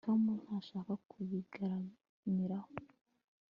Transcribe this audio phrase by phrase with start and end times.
[0.05, 2.73] tom ntashaka kubiganiraho